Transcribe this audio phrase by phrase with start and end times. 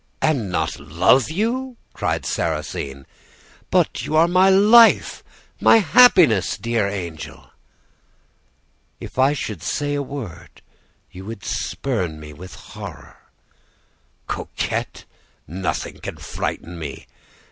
[0.19, 3.05] "'And not love you!' cried Sarrasine;
[3.69, 5.23] 'but you are my life,
[5.59, 7.51] my happiness, dear angel!'
[8.99, 10.63] "'If I should say a word,
[11.11, 13.19] you would spurn me with horror.'
[14.25, 15.05] "'Coquette!
[15.47, 17.05] nothing can frighten me.